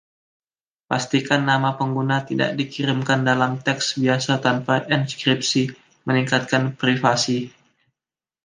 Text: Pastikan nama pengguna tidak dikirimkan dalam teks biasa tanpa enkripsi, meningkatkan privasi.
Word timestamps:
Pastikan 0.91 1.41
nama 1.49 1.69
pengguna 1.79 2.17
tidak 2.29 2.51
dikirimkan 2.59 3.19
dalam 3.29 3.51
teks 3.65 3.87
biasa 4.03 4.33
tanpa 4.45 4.75
enkripsi, 4.97 5.63
meningkatkan 6.09 6.63
privasi. 6.81 7.37